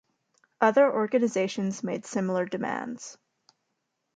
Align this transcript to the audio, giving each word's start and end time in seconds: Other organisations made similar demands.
Other 0.59 0.91
organisations 0.91 1.83
made 1.83 2.07
similar 2.07 2.45
demands. 2.47 3.19